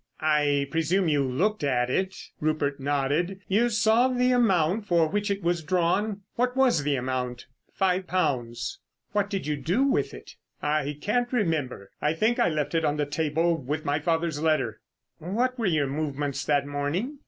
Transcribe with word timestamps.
"I 0.19 0.67
presume 0.71 1.09
you 1.09 1.23
looked 1.23 1.63
at 1.63 1.91
it?" 1.91 2.15
Rupert 2.39 2.79
nodded. 2.79 3.41
"You 3.47 3.69
saw 3.69 4.07
the 4.07 4.31
amount 4.31 4.87
for 4.87 5.07
which 5.07 5.29
it 5.29 5.43
was 5.43 5.61
drawn? 5.61 6.21
What 6.33 6.57
was 6.57 6.81
the 6.83 6.95
amount?" 6.95 7.45
"Five 7.71 8.07
pounds." 8.07 8.79
"What 9.11 9.29
did 9.29 9.45
you 9.45 9.55
do 9.57 9.83
with 9.83 10.15
it?" 10.15 10.37
"I 10.59 10.97
can't 10.99 11.31
remember. 11.31 11.91
I 12.01 12.15
think 12.15 12.39
I 12.39 12.49
left 12.49 12.73
it 12.73 12.83
on 12.83 12.97
the 12.97 13.05
table 13.05 13.55
with 13.61 13.85
my 13.85 13.99
father's 13.99 14.41
letter." 14.41 14.81
"What 15.19 15.59
were 15.59 15.67
your 15.67 15.85
movements 15.85 16.45
that 16.45 16.65
morning?" 16.65 17.19